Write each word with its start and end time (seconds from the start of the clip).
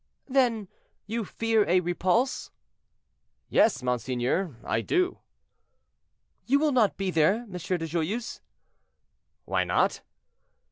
"Then 0.25 0.67
you 1.05 1.23
fear 1.23 1.63
a 1.69 1.79
repulse?" 1.79 2.49
"Yes, 3.49 3.83
monseigneur, 3.83 4.57
I 4.63 4.81
do." 4.81 5.19
"You 6.47 6.57
will 6.57 6.71
not 6.71 6.97
be 6.97 7.11
there, 7.11 7.41
M. 7.41 7.51
de 7.51 7.85
Joyeuse." 7.85 8.41
"Why 9.45 9.63
not?" 9.63 10.01